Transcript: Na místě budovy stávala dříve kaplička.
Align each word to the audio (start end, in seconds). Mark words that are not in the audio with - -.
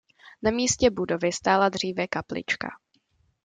Na 0.43 0.51
místě 0.51 0.89
budovy 0.89 1.31
stávala 1.31 1.69
dříve 1.69 2.07
kaplička. 2.07 2.67